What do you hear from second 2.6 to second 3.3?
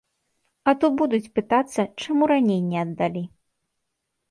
не аддалі.